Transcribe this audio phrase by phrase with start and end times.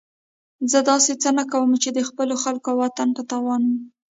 [0.71, 3.79] زه داسې څه نه کوم چې د خپلو خلکو او وطن په تاوان وي.